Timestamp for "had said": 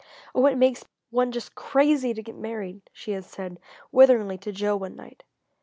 3.11-3.59